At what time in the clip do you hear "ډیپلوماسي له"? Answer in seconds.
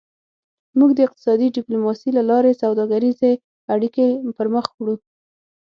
1.57-2.21